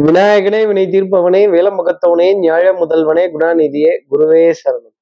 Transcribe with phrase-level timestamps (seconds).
[0.00, 4.94] விநாயகனே வினை தீர்ப்பவனே வேலமுகத்தவனே ஞாழ முதல்வனே குணாநிதியே குருவே சரணம்.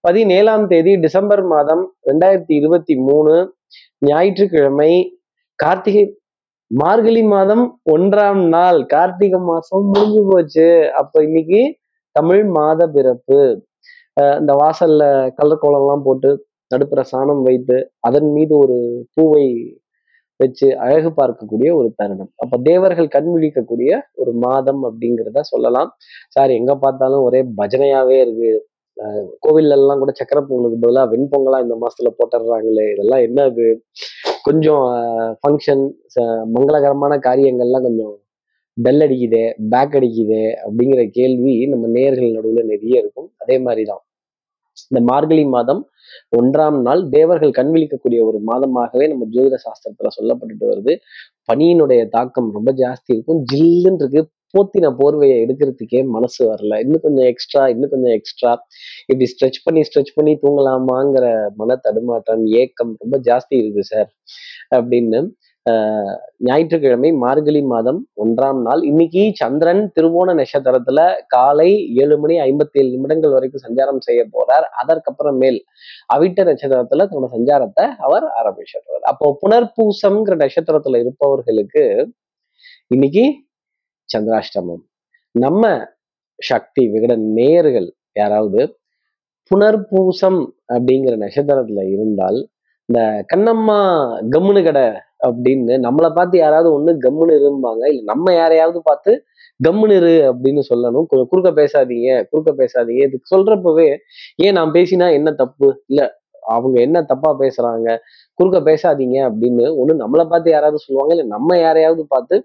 [0.00, 3.32] பதினேழாம் தேதி டிசம்பர் மாதம் ரெண்டாயிரத்தி இருபத்தி மூணு
[3.98, 4.92] ஞாயிற்றுக்கிழமை
[5.58, 6.04] கார்த்திகை
[6.70, 8.80] மார்கழி மாதம் ஒன்றாம் நாள்.
[8.86, 10.68] கார்த்திகை மாசம் முடிஞ்சு போச்சு.
[11.00, 11.62] அப்ப இன்னைக்கு
[12.16, 13.40] தமிழ் மாத பிறப்பு.
[14.40, 15.02] இந்த வாசல்ல
[15.34, 16.30] கலர் கோலம்லாம் போட்டு
[16.74, 19.46] நடுப்புற சாணம் வைத்து அதன் மீது ஒரு பூவை
[20.42, 22.30] வச்சு அழகு பார்க்கக்கூடிய ஒரு தருணம்.
[22.42, 23.90] அப்ப தேவர்கள் கண் விழிக்கக்கூடிய
[24.22, 25.90] ஒரு மாதம் அப்படிங்கிறத சொல்லலாம்.
[26.36, 28.52] சார் எங்க பார்த்தாலும் ஒரே பஜனையாவே இருக்கு.
[29.44, 33.64] கோவில்ல எல்லாம் கூட சக்கர பொங்கலுக்கு பதிலாக வெண்பொங்கலா இந்த மாசத்துல போட்டுடுறாங்களே இதெல்லாம் என்ன அது
[34.46, 34.84] கொஞ்சம்
[35.40, 35.84] ஃபங்க்ஷன்
[36.54, 38.14] மங்களகரமான காரியங்கள்லாம் கொஞ்சம்
[38.76, 43.28] பெல் அடிக்குதே பேக் அடிக்குதே அப்படிங்கிற கேள்வி நம்ம நேர்கள் நடுவில் நிறைய இருக்கும்.
[43.42, 44.02] அதே மாதிரி தான்
[44.90, 45.80] இந்த மார்கழி மாதம்
[46.38, 50.94] ஒன்றாம் நாள் தேவர்கள் கண் விழிக்கக்கூடிய ஒரு மாதமாகவே நம்ம ஜோதிட சாஸ்திரத்துல சொல்லப்பட்டுட்டு வருது.
[51.48, 53.42] பனியினுடைய தாக்கம் ரொம்ப ஜாஸ்தி இருக்கும்.
[53.52, 54.22] ஜில்லுன்னு இருக்கு.
[54.54, 56.78] போத்தின போர்வையை எடுக்கிறதுக்கே மனசு வரல.
[56.80, 58.50] இன்னும் கொஞ்சம் எக்ஸ்ட்ரா இன்னும் கொஞ்சம் எக்ஸ்ட்ரா
[59.06, 64.10] இப்படி ஸ்ட்ரெச் பண்ணி ஸ்ட்ரெச் பண்ணி தூங்கலாமாங்கிற மன தடுமாற்றம் ஏக்கம் ரொம்ப ஜாஸ்தி இருக்கு சார்
[64.74, 65.20] அப்படின்னு
[66.46, 68.80] ஞாயிற்றுக்கிழமை மார்கழி மாதம் ஒன்றாம் நாள்.
[68.90, 71.00] இன்னைக்கு சந்திரன் திருவோண நட்சத்திரத்துல
[71.34, 71.68] காலை
[72.02, 74.66] ஏழு மணி ஐம்பத்தி ஏழு நிமிடங்கள் வரைக்கும் சஞ்சாரம் செய்ய போறார்.
[74.80, 75.58] அதற்கப்புறமேல்
[76.14, 79.04] அவிட்ட நட்சத்திரத்துல தன்னோட சஞ்சாரத்தை அவர் ஆரம்பிச்சிடுறார்.
[79.12, 81.84] அப்போ புனர்பூசம்ங்கிற நட்சத்திரத்துல இருப்பவர்களுக்கு
[82.94, 83.24] இன்னைக்கு
[84.08, 84.82] சந்திராஷ்டமம்.
[85.34, 85.64] நம்ம
[86.38, 87.88] சக்தி விகட நேர்கள்
[88.20, 88.62] யாராவது
[89.50, 90.40] புனர்பூசம்
[90.74, 92.38] அப்படிங்கிற நட்சத்திரத்துல இருந்தால்
[92.88, 93.00] இந்த
[93.32, 93.78] கண்ணம்மா
[94.34, 94.84] கம்முனு கடை
[95.26, 99.12] அப்படின்னு நம்மளை பார்த்து யாராவது ஒண்ணு கம்முன்னு இருப்பாங்க இல்ல நம்ம யாரையாவது பார்த்து
[99.60, 101.06] கம்முன்னு இரு அப்படின்னு சொல்லணும்.
[101.10, 103.02] கொஞ்சம் குறுக்க பேசாதீங்க குறுக்க பேசாதீங்க.
[103.08, 103.88] இது சொல்றப்பவே
[104.44, 105.68] ஏன் நான் பேசினா என்ன தப்பு?
[105.90, 106.00] இல்ல
[106.54, 107.88] அவங்க என்ன தப்பா பேசுறாங்க?
[108.38, 111.12] குறுக்க பேசாதீங்க அப்படின்னு ஒண்ணு நம்மளை பார்த்து யாராவது சொல்லுவாங்க.
[111.16, 112.36] இல்ல நம்ம யாரையாவது பார்த்து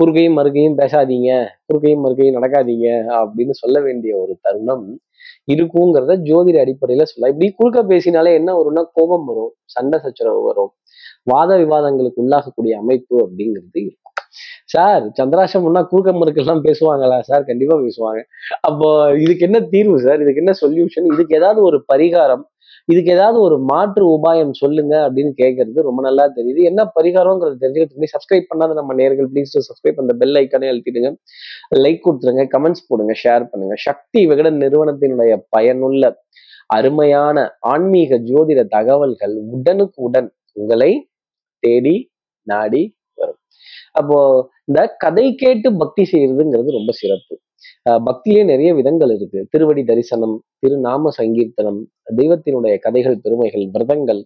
[0.00, 1.30] குறுக்கையும் மறுக்கையும் பேசாதீங்க
[1.66, 2.88] குறுக்கையும் மறுக்கையும் நடக்காதீங்க
[3.20, 4.86] அப்படின்னு சொல்ல வேண்டிய ஒரு தருணம்
[5.52, 10.70] இருக்குங்கிறத ஜோதிட அடிப்படையில சொல்ல இப்படி குறுக்க பேசினாலே என்ன வரும்னா கோபம் வரும் சண்டை சச்சரவு வரும்.
[11.32, 14.12] வாத விவாதங்களுக்கு உள்ளாகக்கூடிய அமைப்பு அப்படிங்கிறது இருக்கும்.
[14.74, 17.20] சார் சந்திராசம்னா குறுக்க மறுக்கெல்லாம் பேசுவாங்களா?
[17.20, 18.20] சார் கண்டிப்பா பேசுவாங்க.
[18.60, 18.88] அப்போ
[19.24, 20.20] இதுக்கு என்ன தீர்வு சார்?
[20.24, 22.44] இதுக்கு என்ன சொல்யூஷன் இதுக்கு ஏதாவது ஒரு பரிகாரம்?
[22.92, 26.60] இதுக்கு ஏதாவது ஒரு மாற்று உபாயம் சொல்லுங்க அப்படின்னு கேட்கறது ரொம்ப நல்லா தெரியுது.
[26.70, 31.10] என்ன பரிகாரம்ங்கிறது தெரிஞ்சுக்கிறதுக்கு சப்ஸ்கிரைப் பண்ணாத நம்ம நேர்கள் ப்ளீஸ் சப்ஸ்கிரைப் அந்த பெல் ஐக்கானே அழுத்திடுங்க.
[31.84, 33.76] லைக் கொடுத்துருங்க கமெண்ட்ஸ் போடுங்க ஷேர் பண்ணுங்க.
[33.86, 36.12] சக்தி விகடன் நிறுவனத்தினுடைய பயனுள்ள
[36.66, 40.92] அருமையான ஆன்மீக ஜோதிட தகவல்கள் உடனுக்கு உடன் உங்களை
[41.64, 41.96] தேடி
[42.46, 42.82] நாடி
[43.20, 43.40] வரும்.
[44.00, 44.16] அப்போ
[44.68, 47.34] இந்த கதை கேட்டு பக்தி செய்யறதுங்கிறது ரொம்ப சிறப்பு.
[48.08, 49.40] பக்தியிலே நிறைய விதங்கள் இருக்கு.
[49.52, 51.80] திருவடி தரிசனம் திருநாம சங்கீர்த்தனம்
[52.18, 54.22] தெய்வத்தினுடைய கதைகள் பெருமைகள் விரதங்கள்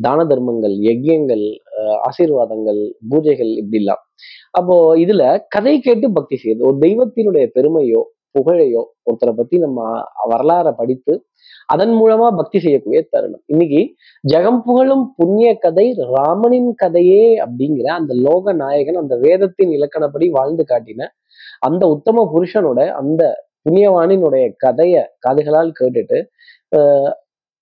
[0.00, 1.44] தான தர்மங்கள் யஜ்யங்கள்
[2.08, 4.02] ஆசீர்வாதங்கள் பூஜைகள் இப்படிலாம்.
[4.58, 5.22] அப்போ இதுல
[5.54, 8.00] கதை கேட்டு பக்தி செய்யுது ஒரு தெய்வத்தினுடைய பெருமையோ
[8.36, 9.80] புகழையோ ஒருத்தரை பத்தி நம்ம
[10.32, 11.12] வரலாறை படித்து
[11.66, 13.42] அதன் மூலமா பக்தி செய்யக்கூடிய தருணம்.
[13.46, 13.82] இன்னைக்கு
[14.32, 21.08] ஜெகம் புகழும் புண்ணிய கதை ராமனின் கதையே அப்படிங்கிற அந்த லோக நாயகன் அந்த வேதத்தின் இலக்கணப்படி வாழ்ந்து காட்டின
[21.58, 23.22] அந்த உத்தம புருஷனோட அந்த
[23.64, 26.18] புண்ணியவானினுடைய கதைய காதுகளால் கேட்டுட்டு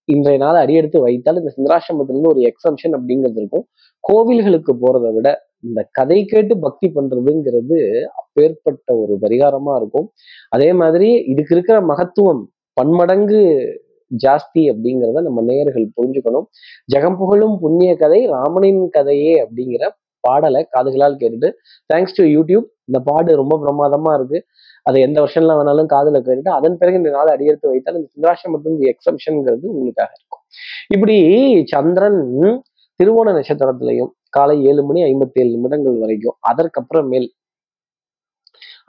[0.08, 3.64] இன்றைய நாள் அடியெடுத்து வைத்தால் இந்த சந்திராசிரமத்திலிருந்து ஒரு எக்ஸம்ஷன் அப்படிங்கிறது இருக்கும்.
[4.04, 5.28] கோவில்களுக்கு போறதை விட
[5.60, 7.78] இந்த கதை கேட்டு பக்தி பண்றதுங்கிறது
[8.20, 10.06] அப்பேற்பட்ட ஒரு பரிகாரமா இருக்கும்.
[10.48, 13.40] அதே மாதிரி இதுக்கு இருக்கிற மகத்துவம் பன்மடங்கு
[14.24, 16.46] ஜாஸ்தி அப்படிங்கிறத நம்ம நேயர்கள் புரிஞ்சுக்கணும்.
[16.94, 19.84] ஜெகம் புகழும் புண்ணிய கதை ராமனின் கதையே அப்படிங்கிற
[20.24, 21.48] பாடலை காதுகளால் கேட்டுட்டு
[21.94, 24.38] தேங்க்ஸ் டு யூடியூப் இந்த பாடு ரொம்ப பிரமாதமா இருக்கு.
[24.82, 29.66] அதை எந்த வருஷம்லாம் வேணாலும் காதுல கேட்டுட்டு அதன் பிறகு இந்த நாள் அடியெடுத்து வைத்தால் இந்த சந்திராசிரமத்தின் எக்ஸம்ஷன்ங்கிறது
[29.74, 30.42] உங்களுக்காக இருக்கும்.
[30.94, 31.16] இப்படி
[31.64, 32.20] சந்திரன்
[33.00, 37.28] திருவோண நட்சத்திரத்திலையும் காலை ஏழு மணி ஐம்பத்தி ஏழு நிமிடங்கள் வரைக்கும் அதற்கப்புறமேல்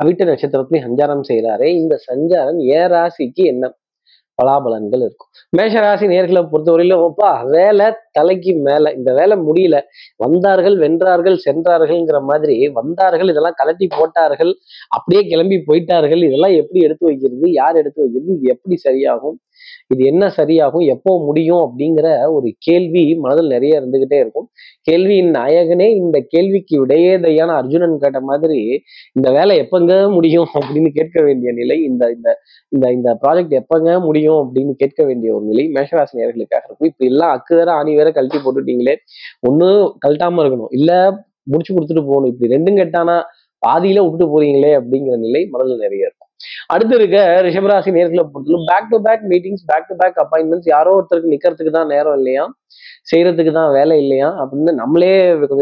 [0.03, 1.67] அவிட்ட நட்சத்திரத்திலையும் சஞ்சாரம் செய்கிறாரே.
[1.81, 3.73] இந்த சஞ்சாரம் ஏ ராசிக்கு என்ன?
[4.41, 5.29] பலாபலன்கள் இருக்கும்.
[5.57, 7.87] மேஷராசி நேர்களை பொறுத்தவரையிலும் அப்பா வேலை
[8.17, 9.77] தலைக்கு மேல இந்த வேலை முடியல
[10.23, 14.53] வந்தார்கள் வென்றார்கள் சென்றார்கள்ங்கிற மாதிரி வந்தார்கள் இதெல்லாம் கலட்டி போட்டார்கள்
[14.97, 19.37] அப்படியே கிளம்பி போயிட்டார்கள் இதெல்லாம் எப்படி எடுத்து வைக்கிறது யார் எடுத்து வைக்கிறது இது எப்படி சரியாகும்
[19.93, 24.47] இது என்ன சரியாகும் எப்போ முடியும் அப்படிங்கிற ஒரு கேள்வி மனதில் நிறைய இருந்துகிட்டே இருக்கும்.
[24.87, 28.59] கேள்வியின் நாயகனே இந்த கேள்விக்கு விடையேதையான அர்ஜுனன் கேட்ட மாதிரி
[29.17, 32.29] இந்த வேலை எப்பங்க முடியும் அப்படின்னு கேட்க வேண்டிய நிலை இந்த இந்த
[32.71, 37.31] இந்த இந்த ப்ராஜெக்ட் எப்பங்க முடியும் அப்படின்னு கேட்க வேண்டிய ஒரு நிலை மேஷராசி நேர்களுக்காக இருக்கும் இப்ப எல்லாம்
[37.35, 38.95] அக்கு வேற ஆணி வேற கழட்டி போட்டுட்டீங்களே
[39.49, 39.67] ஒண்ணு
[40.05, 40.71] கழட்டாம இருக்கணும்.
[40.71, 40.91] இல்ல
[41.43, 42.31] முடிச்சு கொடுத்துட்டு போகணும்.
[42.33, 43.17] இப்படி ரெண்டும் கெட்டானா
[43.65, 46.29] பாதியில விட்டுட்டு போறீங்களே அப்படிங்கிற நிலை மனதில் நிறைய இருக்கும்.
[46.67, 47.17] அடுத்து இருக்க
[47.47, 51.87] ரிஷபராசி நேர்களை பொறுத்தவரை back to back meetings back to back appointments யாரோ ஒருத்தருக்கு நிக்கிறதுக்கு தான்
[51.87, 52.43] நேரம் இல்லையா?
[53.11, 54.29] செய்யறதுக்கு தான் வேலை இல்லையா?
[54.41, 55.11] அப்படின்னு நம்மளே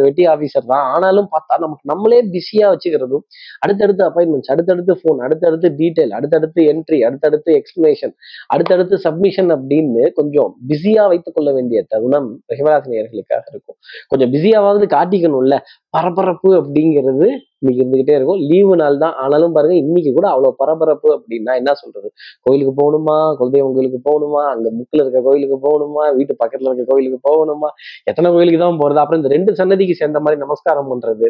[0.07, 0.85] வெட்டி ஆஃபீஸர் தான்.
[0.95, 3.23] ஆனாலும் பார்த்தா நமக்கு நம்மளே பிஸியாக வச்சுக்கிறதும்
[3.65, 8.15] அடுத்தடுத்து அப்பாயின்மெண்ட்ஸ் அடுத்தடுத்து ஃபோன் அடுத்தடுத்து டீட்டெயில் அடுத்தடுத்து என்ட்ரி அடுத்தடுத்து எக்ஸ்பிளனேஷன்
[8.55, 13.77] அடுத்தடுத்து சப்மிஷன் அப்படின்னு கொஞ்சம் பிஸியா வைத்துக் கொள்ள வேண்டிய தருணம் ரிஷபராசினியர்களுக்காக இருக்கும்.
[14.07, 15.57] கொஞ்சம் பிஸியாவது காட்டிக்கணும்ல.
[15.97, 17.27] பரபரப்பு அப்படிங்கிறது
[17.61, 18.41] இன்னைக்கு இருந்துகிட்டே இருக்கும்.
[18.49, 19.15] லீவு நாள் தான்.
[19.23, 22.09] ஆனாலும் பாருங்க இன்னைக்கு கூட அவ்வளவு பரபரப்பு அப்படின்னா என்ன சொல்றது?
[22.45, 23.15] கோயிலுக்கு போகணுமா?
[23.39, 24.43] குலதெய்வம் கோயிலுக்கு போகணுமா?
[24.53, 26.03] அங்க புக்கில் இருக்க கோயிலுக்கு போகணுமா?
[26.17, 27.71] வீட்டு பக்கத்துல இருக்க கோயிலுக்கு போகணுமா?
[28.11, 29.01] எத்தனை கோயிலுக்கு தான் போறது?
[29.03, 31.27] அப்புறம் இந்த ரெண்டு சன்னதிக்கு சேர்ந்த மாதிரி நமஸ்காரம் பண்றது.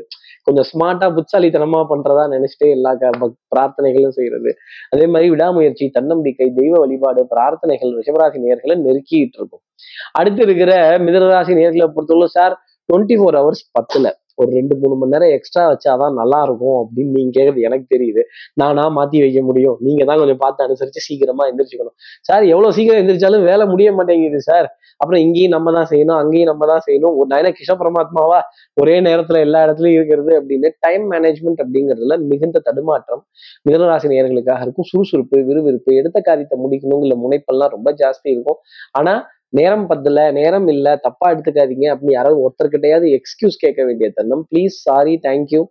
[0.47, 2.91] கொஞ்சம் ஸ்மார்ட்டா புத்தாலித்தனமா பண்றதா நினைச்சிட்டே எல்லா
[3.53, 4.51] பிரார்த்தனைகளும் செய்யறது
[4.93, 9.63] அதே மாதிரி விடாமுயற்சி தன்னம்பிக்கை தெய்வ வழிபாடு பிரார்த்தனைகள் ரிஷபராசி நேர்களை நெருக்கிட்டு இருக்கும்.
[10.19, 10.71] அடுத்து இருக்கிற
[11.05, 12.55] மிதனராசி நேர்களை பொறுத்தவரை சார்
[12.89, 14.07] டுவெண்ட்டி ஃபோர் ஹவர்ஸ் பத்துல.
[14.41, 18.21] ஒரு ரெண்டு மூணு மணி நேரம் எக்ஸ்ட்ரா வச்சாதான் நல்லா இருக்கும் அப்படின்னு நீங்க கேட்குறது எனக்கு தெரியுது.
[18.61, 19.77] நானா மாத்தி வைக்க முடியும்.
[19.87, 21.95] நீங்க தான் கொஞ்சம் பார்த்து அனுசரிச்சு சீக்கிரமா எந்திரிச்சுக்கணும்.
[22.27, 24.69] சார் எவ்வளவு சீக்கிரம் எந்திரிச்சாலும் வேலை முடிய மாட்டேங்குது சார்.
[25.01, 27.15] அப்புறம் இங்கேயும் நம்ம தான் செய்யணும் அங்கேயும் நம்ம தான் செய்யணும்.
[27.19, 28.39] ஒரு நான் கிஷ பரமாத்மாவா
[28.81, 33.23] ஒரே நேரத்துல எல்லா இடத்துலயும் இருக்கிறது அப்படின்னு டைம் மேனேஜ்மெண்ட் அப்படிங்கிறதுல மிகுந்த தடுமாற்றம்
[33.67, 34.87] மிதனராசி நேர்களுக்காக இருக்கும்.
[34.91, 38.59] சுறுசுறுப்பு விறுவிறுப்பு எடுத்த காரியத்தை முடிக்கணுங்கிற முனைப்பெல்லாம் ரொம்ப ஜாஸ்தி இருக்கும்.
[38.99, 39.13] ஆனா
[39.53, 44.43] நேரம் பத்தல நேரம் இல்ல தப்பா எடுத்துக்காதீங்க அப்படின்னு யாராவது ஒருத்தர்கிட்டையாவது எக்ஸ்கியூஸ் கேட்க வேண்டிய தருணம்.
[44.51, 45.61] ப்ளீஸ் சாரி தேங்க்யூ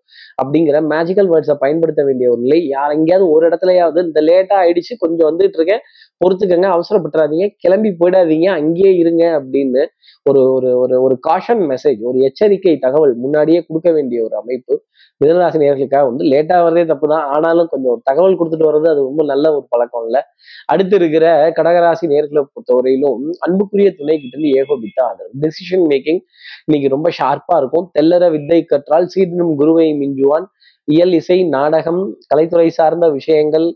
[0.43, 2.59] அப்படிங்கிற மேஜிக்கல் வேர்ட்ஸை பயன்படுத்த வேண்டிய ஒரு நிலை.
[2.75, 5.85] யார் எங்கேயாவது ஒரு இடத்துலயாவது இந்த லேட்டா ஆயிடுச்சு கொஞ்சம் வந்துட்டு இருக்கேன்
[6.21, 9.83] பொறுத்துக்கங்க அவசரப்பட்டுறாதீங்க கிளம்பி போயிடாதீங்க அங்கேயே இருங்க அப்படின்னு
[10.27, 14.75] ஒரு ஒரு ஒரு ஒரு காஷன் மெசேஜ் ஒரு எச்சரிக்கை தகவல் முன்னாடியே கொடுக்க வேண்டிய ஒரு அமைப்பு
[15.21, 19.23] மிதனராசி நேர்களுக்காக வந்து லேட்டா வர்றதே தப்பு தான் ஆனாலும் கொஞ்சம் ஒரு தகவல் கொடுத்துட்டு வர்றது அது ரொம்ப
[19.25, 20.21] நல்ல ஒரு பழக்கம் இல்லை.
[20.67, 21.25] அடுத்து இருக்கிற
[21.59, 23.25] கடகராசி நேர்களை பொறுத்தவரையிலும்
[23.69, 25.33] அன்புக்குரிய துணை கிட்ட இருந்து ஏகோபித்தா ஆதரவு.
[25.43, 26.21] டெசிஷன் மேக்கிங்
[26.67, 27.87] இன்னைக்கு ரொம்ப ஷார்ப்பா இருக்கும்.
[27.97, 30.47] தெல்லற வித்தை கற்றால் சீடனும் குருவை மிஞ்சுவான்.
[30.89, 33.69] இயல் இசை நாடகம் கலைத்துறை சார்ந்த விஷயங்கள்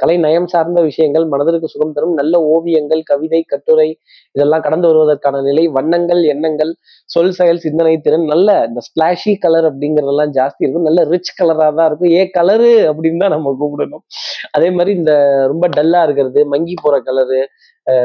[0.00, 3.86] கலை நயம் சார்ந்த விஷயங்கள் மனதிற்கு சுகம் தரும் நல்ல ஓவியங்கள் கவிதை கட்டுரை
[4.34, 6.72] இதெல்லாம் கடந்து வருவதற்கான நிலை வண்ணங்கள் எண்ணங்கள்
[7.14, 10.88] சொல் செயல் சிந்தனை திறன் நல்ல இந்த ஸ்பிளாஷி கலர் அப்படிங்கறதெல்லாம் ஜாஸ்தி இருக்கும்.
[10.88, 12.12] நல்ல ரிச் கலரா தான் இருக்கும்.
[12.18, 14.04] ஏ கலரு அப்படின்னு தான் நம்ம கூப்பிடணும்.
[14.56, 15.14] அதே மாதிரி இந்த
[15.52, 17.40] ரொம்ப டல்லா இருக்கிறது மங்கி போற கலரு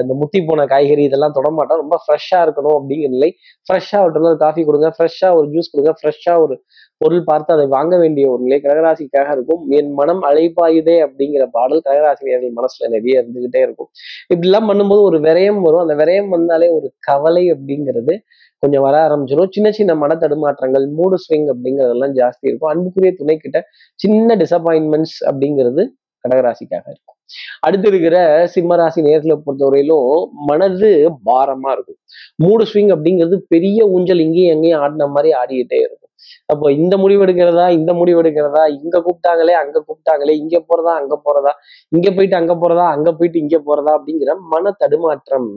[0.01, 1.81] இந்த முத்தி போன காய்கறி இதெல்லாம் தொடமாட்டோம்.
[1.83, 3.30] ரொம்ப ஃப்ரெஷ்ஷாக இருக்கணும் அப்படிங்கிற நிலை.
[3.68, 4.89] ஃப்ரெஷ்ஷாக ஒரு டம்ளர் காஃபி கொடுங்க.
[4.98, 5.94] ஃப்ரெஷ்ஷாக ஒரு ஜூஸ் கொடுங்க.
[6.00, 6.56] ஃப்ரெஷ்ஷாக ஒரு
[7.01, 9.62] பொருள் பார்த்து அதை வாங்க வேண்டிய ஒரு நிலை கடகராசிக்காக இருக்கும்.
[9.78, 13.89] என் மனம் அழைப்பாயுதே அப்படிங்கிற பாடல் கடகராசினியர்கள் மனசுல நிறைய இருந்துகிட்டே இருக்கும்.
[14.33, 15.83] இப்படிலாம் பண்ணும்போது ஒரு விரயம் வரும்.
[15.86, 18.16] அந்த விரயம் வந்தாலே ஒரு கவலை அப்படிங்கிறது
[18.63, 22.72] கொஞ்சம் வர ஆரம்பிச்சிடும் சின்ன சின்ன மன தடுமாற்றங்கள் மூடு ஸ்விங் அப்படிங்கிறதெல்லாம் ஜாஸ்தி இருக்கும்.
[22.74, 23.60] அன்புக்குரிய துணை கிட்ட
[24.04, 25.83] சின்ன டிசப்பாயின்மெண்ட்ஸ் அப்படிங்கிறது
[26.24, 27.18] கடகராசிக்காக இருக்கும்.
[27.62, 28.18] அடுத்து இருக்கிற
[28.56, 30.12] சிம்மராசி நேரத்துல பொறுத்தவரையிலும்
[30.50, 30.89] மனது
[31.30, 32.00] பாரமா இருக்கும்.
[32.44, 35.98] மூடு ஸ்விங் அப்படிங்கிறது பெரிய ஊஞ்சல் இங்கேயும் எங்கேயும் ஆடின மாதிரி ஆடிக்கிட்டே இருக்கும்.
[36.50, 41.51] அப்போ இந்த முடிவு எடுக்கிறதா இந்த முடிவு எடுக்கிறதா இங்க கூப்பிட்டாங்களே அங்க கூப்பிட்டாங்களே இங்க போறதா அங்க போறதா
[41.92, 45.50] இங்க போயிட்டு அங்க போறதா அங்க போயிட்டு இங்க போறதா அப்படிங்கிற மன தடுமாற்றம்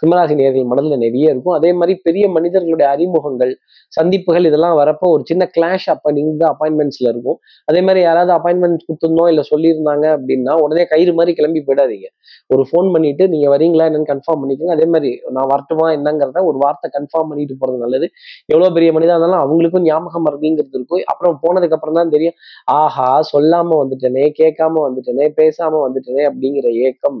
[0.00, 1.54] சிம்மராசி நேர்கள் மனதில் நிறைய இருக்கும்.
[1.58, 3.52] அதே மாதிரி பெரிய மனிதர்களுடைய அறிமுகங்கள்
[3.96, 7.38] சந்திப்புகள் இதெல்லாம் வரப்போ ஒரு சின்ன கிளாஷ் நீங்கள் இந்த அப்பாயின்மெண்ட்ஸில் இருக்கும்.
[7.68, 12.08] அதே மாதிரி யாராவது அப்பாயின்மெண்ட் கொடுத்துருந்தோம் இல்லை சொல்லியிருந்தாங்க அப்படின்னா உடனே கயிறு மாதிரி கிளம்பி போயிடாதீங்க.
[12.54, 14.74] ஒரு ஃபோன் பண்ணிட்டு நீங்கள் வரீங்களா என்னன்னு கன்ஃபார்ம் பண்ணிக்கோங்க.
[14.78, 18.08] அதே மாதிரி நான் வரட்டுமா என்னங்கிறத ஒரு வார்த்தை கன்ஃபார்ம் பண்ணிட்டு போகிறது நல்லது.
[18.52, 21.04] எவ்வளோ பெரிய மனிதா இருந்தாலும் அவங்களுக்கும் ஞாபகம் மறதிங்கிறது இருக்கும்.
[21.12, 22.36] அப்புறம் போனதுக்கப்புறம் தான் தெரியும்.
[22.80, 27.20] ஆஹா சொல்லாமல் வந்துட்டேனே கேட்காம வந்துட்டேனே பேசாமல் வந்துட்டேனே அப்படிங்கிற ஏக்கம்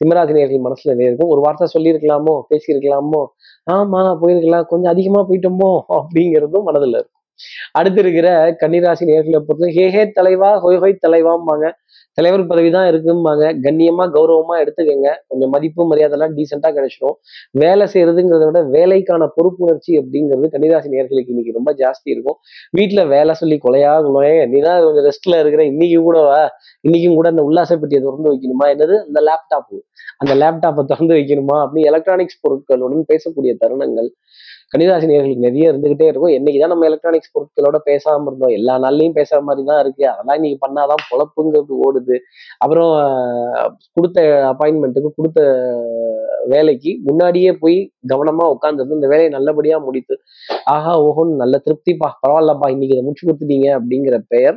[0.00, 1.28] சிம்மராசினியர்கள் மனசுல இருக்கும்.
[1.28, 3.22] ஒரு வார்த்தை சொல்லியிருக்கலாமோ பேசியிருக்கலாமோ
[3.70, 7.17] ஆமா போயிருக்கலாம் கொஞ்சம் அதிகமா போயிட்டோமோ அப்படிங்கிறதும் மனதுல இருக்கும்.
[7.72, 8.28] அடுத்து இருக்கிற
[8.62, 11.66] கன்னிராசி நேர்களை பொறுத்து ஹே ஹே தலைவா ஹொய் ஹொய் தலைவாம்பாங்க.
[12.18, 13.44] தலைவர் பதவி தான் இருக்கும்பாங்க.
[13.64, 15.08] கண்ணியமா கௌரவமா எடுத்துக்கங்க.
[15.28, 17.16] கொஞ்சம் மதிப்பு மரியாதைலாம் டீசெண்டா கிடைச்சிடும்
[17.50, 22.38] வேலை செய்யறதுங்கிறத விட வேலைக்கான பொறுப்புணர்ச்சி அப்படிங்கிறது கன்னிராசி நேர்களுக்கு இன்னைக்கு ரொம்ப ஜாஸ்தி இருக்கும்.
[22.78, 24.48] வீட்டுல வேலை சொல்லி கொலையாகணும்.
[24.54, 25.64] நீ தான் கொஞ்சம் ரெஸ்ட்ல இருக்கிற.
[25.64, 26.18] இன்னைக்கு கூட
[26.88, 28.66] இன்னைக்கும் கூட அந்த உல்லாசப்பட்டியை திறந்து வைக்கணுமா?
[28.74, 28.96] என்னது?
[29.08, 29.78] அந்த லேப்டாப்
[30.22, 31.56] அந்த லேப்டாப்பை திறந்து வைக்கணுமா?
[31.64, 34.10] அப்படின்னு எலக்ட்ரானிக்ஸ் பொருட்களுடன் பேசக்கூடிய தருணங்கள்.
[34.72, 36.32] கன்னிராசி நேர்களுக்கு நிறைய இருந்துகிட்டே இருக்கும்.
[36.38, 38.54] என்னைக்குதான் நம்ம எலக்ட்ரானிக்ஸ் பொருட்களோட பேசாம இருந்தோம்.
[38.58, 40.08] எல்லா நாள்லயும் பேசுற மாதிரி தான் இருக்கு.
[40.08, 42.16] அதெல்லாம் இன்னைக்கு பண்ணாதான் பொழப்புங்கிறது ஓடுது.
[42.58, 42.92] அப்புறம்
[43.92, 44.20] கொடுத்த
[44.52, 45.40] அப்பாயின்மெண்ட்டுக்கு கொடுத்த
[46.44, 50.14] வேலைக்கு முன்னாடியே போய் கவனமா உட்காந்துருந்து இந்த வேலையை நல்லபடியா முடித்து
[50.64, 52.08] ஆஹா ஓஹோன்னு நல்ல திருப்திப்பா.
[52.26, 52.68] பரவாயில்லப்பா.
[52.70, 54.56] இன்னைக்கு இதை முடிச்சு கொடுத்துட்டீங்க அப்படிங்கிற பெயர்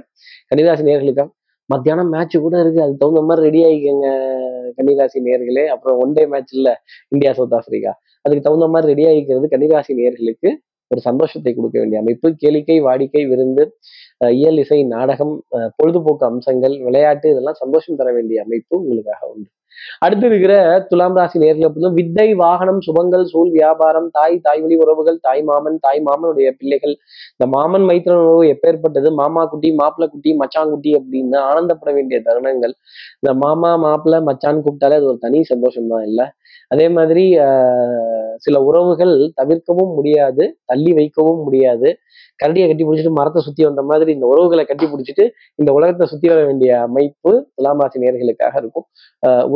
[0.52, 1.26] கன்னிராசி நேர்களுக்கு
[1.70, 2.82] மத்தியானம் மேட்ச் கூட இருக்கு.
[2.82, 4.08] அதுக்கு தகுந்த மாதிரி ரெடி ஆகிக்கங்க
[4.78, 7.94] கன்னிராசி நேர்களே அப்புறம் ஒன் டே மேட்ச் இல்ல இந்தியா சவுத் ஆப்பிரிக்கா.
[8.22, 10.52] அதுக்கு தகுந்த மாதிரி ரெடி ஆகிக்கிறது கன்னிராசி நேர்களுக்கு.
[10.92, 12.28] ஒரு சந்தோஷத்தை கொடுக்க வேண்டிய அமைப்பு.
[12.44, 13.64] கேளிக்கை வாடிக்கை விருந்து
[14.32, 19.50] இயல் இசை நாடகம் அஹ் பொழுதுபோக்கு அம்சங்கள் விளையாட்டு இதெல்லாம் சந்தோஷம் தர வேண்டிய அமைப்பு உங்களுக்காக உண்டு.
[20.00, 20.54] அடுத்து இருக்கிற
[20.90, 25.78] துலாம் ராசி நேர்களை பொறுத்தவரை வித்தை வாகனம் சுபங்கள் சூழ் வியாபாரம் தாய் தாய் வழி உறவுகள் தாய் மாமன்
[25.80, 26.94] தாய் மாமனுடைய பிள்ளைகள்.
[27.34, 29.10] இந்த மாமன் மைத்திரன் உறவு எப்பேற்பட்டது?
[29.14, 32.76] மாமா குட்டி மாப்பிள்ள குட்டி மச்சான் குட்டி அப்படின்னு ஆனந்தப்பட வேண்டிய தருணங்கள்.
[33.22, 36.28] இந்த மாமா மாப்பிள்ளை மச்சான் கூப்பிட்டாலே அது ஒரு தனி சந்தோஷம் தான் இல்லை.
[36.72, 41.90] அதே மாதிரி ஆஹ் சில உறவுகள் தவிர்க்கவும் முடியாது தள்ளி வைக்கவும் முடியாது.
[42.42, 45.26] கரடியை கட்டி பிடிச்சிட்டு மரத்தை சுத்தி வந்த மாதிரி இந்த உறவுகளை கட்டி பிடிச்சிட்டு
[45.62, 48.86] இந்த உலகத்தை சுத்தி வர வேண்டிய அமைப்பு துலாம் ராசி நேர்களுக்காக இருக்கும்.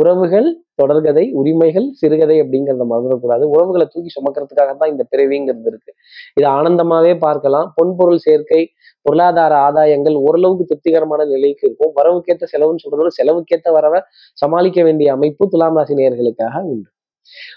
[0.00, 0.48] உறவுகள்
[0.80, 3.44] தொடர்கதை உரிமைகள் சிறுகதை அப்படிங்கிறத மறந்துடக்கூடாது.
[3.54, 5.92] உறவுகளை தூக்கி சுமக்கிறதுக்காக தான் இந்த பிறவிங்கிறது இருக்கு.
[6.38, 7.68] இதை ஆனந்தமாவே பார்க்கலாம்.
[7.78, 8.62] பொன்பொருள் சேர்க்கை
[9.06, 11.92] பொருளாதார ஆதாயங்கள் ஓரளவுக்கு திருப்திகரமான நிலைக்கு இருக்கும்.
[11.98, 14.00] வரவுக்கேற்ற செலவுன்னு சொல்றதோட செலவுக்கேற்ற வரவை
[14.42, 16.88] சமாளிக்க வேண்டிய அமைப்பு துலாம் ராசி நேர்களுக்காக உண்டு.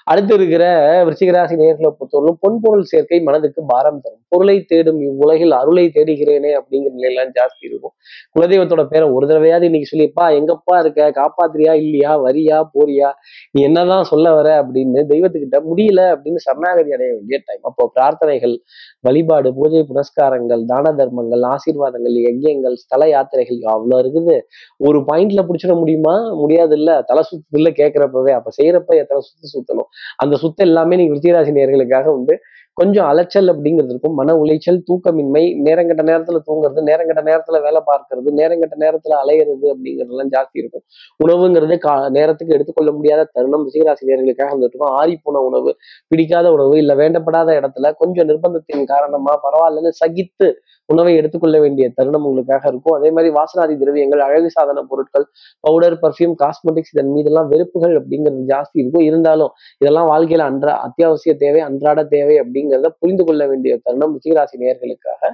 [0.03, 0.63] அடுத்து இருக்கிற
[1.03, 4.21] விருச்சிகராசி நேர்களை பொறுத்தவரைக்கும் பொன்பொருள் சேர்க்கை மனதுக்கு பாரம் தரும்.
[4.27, 7.93] பொருளை தேடும் இவ்வுலகில் அருளை தேடுகிறேனே அப்படிங்கிற நிலையெல்லாம் ஜாஸ்தி இருக்கும்.
[8.35, 11.11] குலதெய்வத்தோட பேரை ஒரு தடவையாவது இன்னைக்கு சொல்லிப்பா எங்கப்பா இருக்க?
[11.11, 11.73] காப்பாத்துறியா?
[11.83, 12.21] இல்லையா?
[12.21, 12.59] வரியா?
[12.75, 13.09] போறியா?
[13.51, 14.63] நீ என்னதான் சொல்ல வர?
[14.63, 18.55] அப்படின்னு தெய்வத்துக்கிட்ட முடியல அப்படின்னு சரணாகதி அடைய வேண்டிய டைம் அப்போ பிரார்த்தனைகள்
[18.99, 24.35] வழிபாடு பூஜை புனஸ்காரங்கள் தான தர்மங்கள் ஆசீர்வாதங்கள் யஜ்யங்கள் ஸ்தல யாத்திரைகள் அவ்வளோ இருக்குது?
[24.77, 26.15] ஒரு பாயிண்ட்ல பிடிச்சிட முடியுமா?
[26.33, 28.31] முடியாது இல்ல தலை சுத்துல கேட்கிறப்பவே.
[28.31, 29.89] அப்ப செய்யறப்ப எத்தனை சுத்து சுத்தணும்.
[30.15, 32.39] அந்த சுத்த எல்லாமே நீங்க விருச்சிகராசி நேர்களுக்காக உண்டு.
[32.79, 34.13] கொஞ்சம் அலைச்சல் அப்படிங்கிறது இருக்கும்.
[34.13, 40.57] மன உளைச்சல் தூக்கமின்மை நேரங்கட்ட நேரத்துல தூங்குறது நேரங்கட்ட நேரத்துல வேலை பார்க்கறது நேரங்கட்ட நேரத்துல அலையிறது அப்படிங்கிறதுலாம் ஜாஸ்தி
[40.61, 40.83] இருக்கும்.
[41.25, 43.65] உணவுங்கிறது கா நேரத்துக்கு எடுத்துக்கொள்ள முடியாத தருணம்.
[43.67, 45.75] ரிஷிகராசி நேர்களுக்காக வந்துட்டு ஆறி போன உணவு
[46.07, 50.49] பிடிக்காத உணவு இல்ல வேண்டப்படாத இடத்துல கொஞ்சம் நிர்பந்தத்தின் காரணமா பரவாயில்லன்னு சகித்து
[50.85, 52.93] உணவை எடுத்துக்கொள்ள வேண்டிய தருணம் உங்களுக்காக இருக்கும்.
[52.93, 55.25] அதே மாதிரி வாசனாதி திரவியங்கள் அழகு சாதன பொருட்கள்
[55.59, 59.01] பவுடர் பர்ஃப்யூம் காஸ்மெட்டிக்ஸ் இதன் மீதெல்லாம் வெறுப்புகள் அப்படிங்கிறது ஜாஸ்தி இருக்கும்.
[59.01, 62.37] இருந்தாலும் இதெல்லாம் வாழ்க்கையில அன்றா அத்தியாவசிய தேவை அன்றாட தேவை
[62.69, 65.31] அப்படிங்கிறத புரிந்து கொள்ள வேண்டிய தருணம் ரிஷிகராசி நேர்களுக்காக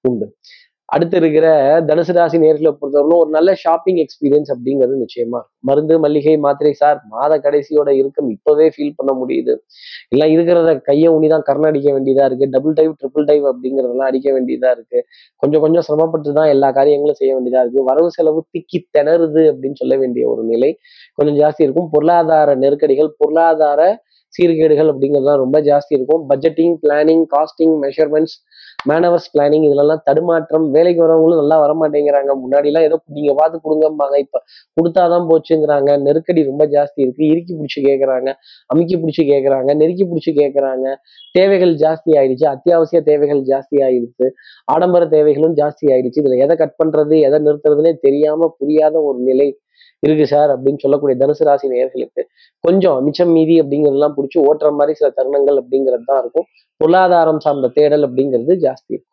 [0.00, 0.26] உண்டு.
[0.84, 1.46] அடுத்து இருக்கிற
[1.80, 5.44] தனுசு ராசி நேர்களை பொறுத்தவரைக்கும் ஒரு நல்ல ஷாப்பிங் எக்ஸ்பீரியன்ஸ் அப்படிங்கிறது நிச்சயமா இருக்கும்.
[5.60, 8.28] மருந்து மல்லிகை மாத்திரை சார் மாத கடைசியோட இருக்கும்.
[8.28, 9.54] இப்பவே ஃபீல் பண்ண முடியுது.
[10.08, 12.48] எல்லாம் இருக்கிறத கையை உனிதான் கர்ண அடிக்க வேண்டியதா இருக்கு.
[12.50, 15.04] டபுள் டைவ் ட்ரிபிள் டைவ் அப்படிங்கிறதெல்லாம் அடிக்க வேண்டியதா இருக்கு.
[15.36, 17.82] கொஞ்சம் கொஞ்சம் சிரமப்பட்டு தான் எல்லா காரியங்களும் செய்ய வேண்டியதா இருக்கு.
[17.82, 20.78] வரவு செலவு திக்கி திணறுது அப்படின்னு சொல்ல வேண்டிய ஒரு நிலை
[21.14, 21.90] கொஞ்சம் ஜாஸ்தி இருக்கும்.
[21.90, 24.02] பொருளாதார நெருக்கடிகள் பொருளாதார
[24.36, 26.22] சீர்கேடுகள் அப்படிங்கிறதுலாம் ரொம்ப ஜாஸ்தி இருக்கும்.
[26.30, 28.36] Budgeting planning costing measurements
[28.90, 34.16] manoeuvres planning இதெல்லாம் தடுமாற்றம் வேலைக்கு வரவங்களும் நல்லா வர மாட்டேங்கிறாங்க ஏதோ நீங்கள் பார்த்து கொடுங்கம்பாங்க.
[34.24, 34.38] இப்போ
[34.76, 35.90] கொடுத்தாதான் போச்சுங்கிறாங்க.
[36.06, 38.28] நெருக்கடி ரொம்ப ஜாஸ்தி இருக்குது இறுக்கி பிடிச்சி கேட்குறாங்க
[38.72, 40.86] அமுக்கி பிடிச்சி கேட்குறாங்க நெருக்கி பிடிச்சி கேட்குறாங்க
[41.38, 42.46] தேவைகள் ஜாஸ்தி ஆயிடுச்சு.
[42.54, 44.26] அத்தியாவசிய தேவைகள் ஜாஸ்தி ஆயிடுச்சு.
[44.74, 46.20] ஆடம்பர தேவைகளும் ஜாஸ்தி ஆயிடுச்சு.
[46.22, 49.48] இதில் எதை கட் பண்ணுறது எதை நிறுத்துறதுனே தெரியாமல் புரியாத ஒரு நிலை
[49.98, 52.22] இருக்கு சார் அப்படின்னு சொல்லக்கூடிய தனுசு ராசி நேர்களுக்கு
[52.60, 56.44] கொஞ்சம் மிச்சம் மீதி அப்படிங்கிறதெல்லாம் பிடிச்சி ஓட்டுற மாதிரி சில தருணங்கள் அப்படிங்கிறது தான் இருக்கும்.
[56.76, 59.12] பொருளாதாரம் சார்ந்த தேடல் அப்படிங்கிறது ஜாஸ்தி இருக்கும்.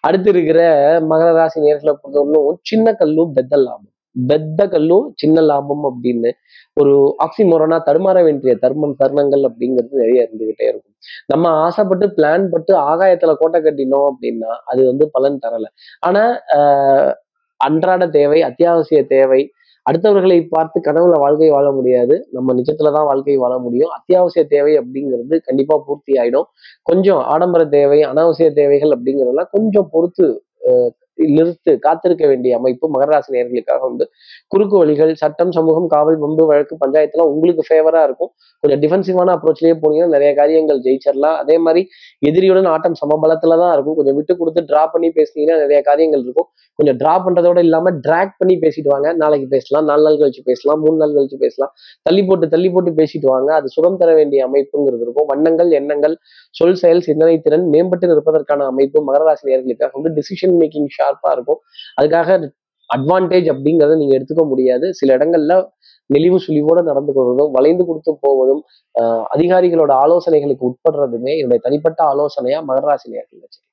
[0.00, 0.60] அடுத்து இருக்கிற
[1.00, 3.92] மகர ராசி நேர்களை பொறுத்தவரைக்கும் சின்ன கல்லும் பெத்த லாபம்.
[4.26, 6.30] பெத்த கல்லும் சின்ன லாபம் அப்படின்னு
[6.74, 10.94] ஒரு ஆக்சிமோரனா தடுமாற வேண்டிய தர்மம் தருணங்கள் அப்படிங்கிறது நிறைய இருந்துகிட்டே இருக்கும்.
[11.26, 15.64] நம்ம ஆசைப்பட்டு பிளான் பட்டு ஆகாயத்துல கோட்டை கட்டினோம் அப்படின்னா அது வந்து பலன் தரல.
[16.00, 17.12] ஆனா ஆஹ்
[17.56, 19.50] அன்றாட தேவை அத்தியாவசிய தேவை
[19.88, 22.14] அடுத்தவர்களை பார்த்து கனவுல வாழ்க்கை வாழ முடியாது.
[22.30, 23.92] நம்ம நிஜத்துல தான் வாழ்க்கை வாழ முடியும்.
[23.96, 26.46] அத்தியாவசிய தேவை அப்படிங்கிறது கண்டிப்பா பூர்த்தி ஆயிடும்.
[26.82, 30.28] கொஞ்சம் ஆடம்பர தேவை அனாவசிய தேவைகள் அப்படிங்கிறதெல்லாம் கொஞ்சம் பொறுத்து
[31.36, 34.06] நிறுத்து காத்திருக்க வேண்டிய அமைப்பு மகராசி நேர்களுக்காக உண்டு.
[34.48, 38.30] குறுக்கு வழிகள் சட்டம் சமூகம் காவல் பம்பு வழக்கு பஞ்சாயத்துலாம் உங்களுக்கு ஃபேவரா இருக்கும்.
[38.60, 41.88] கொஞ்சம் டிஃபென்சிவான அப்ரோச்லயே போனீங்கன்னா நிறைய காரியங்கள் ஜெயிச்சிடலாம் அதே மாதிரி
[42.28, 43.94] எதிரியுடன் ஆட்டம் சமபலத்துல தான் இருக்கும்.
[43.94, 46.48] கொஞ்சம் விட்டு கொடுத்து டிரா பண்ணி பேசினீங்கன்னா நிறைய காரியங்கள் இருக்கும்.
[46.74, 49.12] கொஞ்சம் டிரா பண்றதோட இல்லாம ட்ராக் பண்ணி பேசிட்டு வாங்க.
[49.12, 49.84] நாளைக்கு பேசலாம்.
[49.84, 50.80] நாலு நாள் கழிச்சு பேசலாம்.
[50.80, 51.72] மூணு நாள் கழிச்சு பேசலாம்.
[52.02, 53.54] தள்ளி போட்டு தள்ளி போட்டு பேசிட்டு வாங்க.
[53.54, 55.26] அது சுகம் தர வேண்டிய அமைப்புங்கிறது இருக்கும்.
[55.26, 56.16] வண்ணங்கள் எண்ணங்கள்
[56.50, 61.60] சொல் செயல் சிந்தனை திறன் மேம்பட்டு நிற்பதற்கான அமைப்பு மகராசி நேர்களுக்காக வந்து டிசிஷன் மேக்கிங் ஷார்ப்பாக இருக்கும்.
[62.00, 62.38] அதுக்காக
[62.90, 64.86] அட்வான்டேஜ் அப்படிங்கிறத நீங்கள் எடுத்துக்க முடியாது.
[64.98, 65.54] சில இடங்கள்ல
[66.10, 68.62] நெளிவு சுழிவோடு நடந்து கொள்வதும் வளைந்து கொடுத்து போவதும்
[69.34, 73.66] அதிகாரிகளோட ஆலோசனைகளுக்கு உட்படுறதுமே என்னுடைய தனிப்பட்ட ஆலோசனையா மகர ராசி நேர்கள் வச்சிருக்கேன்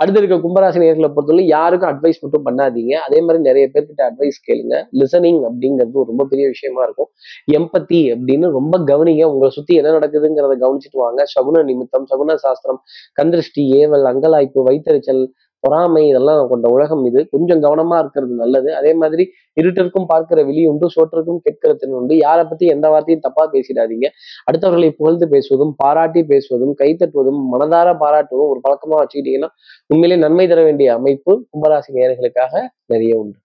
[0.00, 2.94] அடுத்து இருக்க கும்பராசி நேர்களை பொறுத்தவரை யாருக்கும் அட்வைஸ் மட்டும் பண்ணாதீங்க.
[3.06, 4.74] அதே மாதிரி நிறைய பேர்கிட்ட அட்வைஸ் கேளுங்க.
[5.00, 7.10] லிசனிங் அப்படிங்கிறது ரொம்ப பெரிய விஷயமா இருக்கும்.
[7.58, 9.24] எம்பத்தி அப்படின்னு ரொம்ப கவனிங்க.
[9.32, 11.22] உங்களை சுத்தி என்ன நடக்குதுங்கிறத கவனிச்சுட்டு வாங்க.
[11.34, 12.80] சகுன நிமித்தம் சகுன சாஸ்திரம்
[13.20, 15.22] கந்திருஷ்டி ஏவல் அங்கலாய்ப்பு வைத்தறிச்சல்
[15.60, 17.28] பொறாமை இதெல்லாம் கொண்ட உலகம் இது.
[17.30, 18.74] கொஞ்சம் கவனமா இருக்கிறது நல்லது.
[18.74, 19.26] அதே மாதிரி
[19.60, 22.16] இருட்டிற்கும் பார்க்கிற விழி உண்டு சோற்றிற்கும் கேட்கிற திறன் உண்டு.
[22.16, 24.06] யாரை பத்தி எந்த வார்த்தையும் தப்பா பேசிடாதீங்க.
[24.50, 29.48] அடுத்தவர்களை புகழ்ந்து பேசுவதும் பாராட்டி பேசுவதும் கைத்தட்டுவதும் மனதார பாராட்டுவதும் ஒரு பழக்கமா வச்சுக்கிட்டீங்கன்னா
[29.86, 33.38] உண்மையிலே நன்மை தர வேண்டிய அமைப்பு கும்பராசி நேர்களுக்காக நிறைய உண்டு.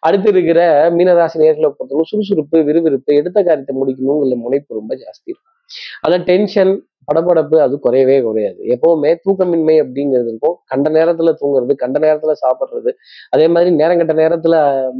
[0.00, 5.54] அடுத்து இருக்கிற மீனராசி நேர்களை பொறுத்தவரை சுறுசுறுப்பு விறுவிறுப்பு எடுத்த காரியத்தை முடிக்கணுங்கிற முனைப்பு ரொம்ப ஜாஸ்தி இருக்கும்.
[6.00, 8.58] ஆனா டென்ஷன் படபடப்பு அது குறையவே குறையாது.
[8.74, 10.56] எப்பவுமே தூக்கமின்மை அப்படிங்கிறது இருக்கும்.
[10.66, 12.90] கண்ட நேரத்துல தூங்குறது கண்ட நேரத்துல சாப்பிட்றது.
[13.30, 14.54] அதே மாதிரி நேரம் கண்ட நேரத்துல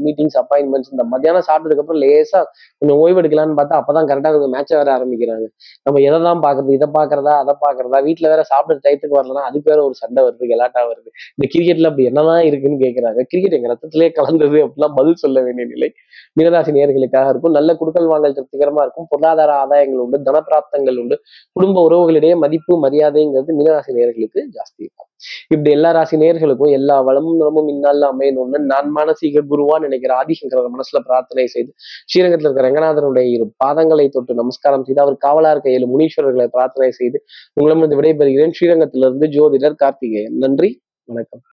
[0.04, 2.42] மீட்டிங்ஸ் அப்பாயின்மெண்ட்ஸ் இந்த மத்தியானம் சாப்பிட்டதுக்கு அப்புறம் லேசா
[2.78, 5.46] கொஞ்சம் ஓய்வு எடுக்கலாம்னு பார்த்தா அப்பதான் கரெக்டா கொஞ்சம் மேட்சை வேற ஆரம்பிக்கிறாங்க.
[5.82, 9.84] நம்ம எதை தான் பாக்குறது இதை பாக்குறதா அதை பாக்குறதா வீட்டுல வேற சாப்பிட்ற டயத்துக்கு வரலன்னா அதுக்கு வேற
[9.84, 11.08] ஒரு சண்டை வருது கலாட்டா வருது.
[11.36, 15.90] இந்த கிரிக்கெட்ல அப்படி என்னதான் இருக்குன்னு கேட்கிறாங்க கிரிக்கெட் எங்க ரத்தத்திலே கலந்தது அப்படிலாம் பதில் சொல்ல வேண்டிய நிலை
[16.40, 17.52] மீனராசி நேர்களுக்காக இருக்கும்.
[17.52, 19.06] நல்ல குடுக்கல் வாங்கல் திருப்திகரமா இருக்கும்.
[19.08, 21.16] பொருளாதார ஆதாயங்கள் உண்டு தனப்பிராப்தங்கள் உண்டு.
[21.52, 25.08] குடும்ப உறவு உறவுகளிடையே மதிப்பு மரியாதைங்கிறது மீனராசி நேர்களுக்கு ஜாஸ்தி இருக்கும்.
[25.48, 31.00] இப்படி எல்லா ராசி நேர்களுக்கும் எல்லா வளமும் நலமும் இந்நாளில் அமையணும்னு நான் மானசீக குருவா நினைக்கிற ஆதிசங்கர மனசுல
[31.04, 31.72] பிரார்த்தனை செய்து
[32.06, 37.24] ஸ்ரீரங்கத்தில் இருக்கிற ரங்கநாதனுடைய இரு பாதங்களை தொட்டு நமஸ்காரம் செய்து அவர் காவலா இருக்க ஏழு முனீஸ்வரர்களை பிரார்த்தனை செய்து
[37.54, 38.50] உங்களிடமிருந்து விடைபெறுகிறேன்.
[38.60, 40.36] ஸ்ரீரங்கத்திலிருந்து ஜோதிடர் கார்த்திகேயன்.
[40.36, 41.40] நன்றி வணக்கம்.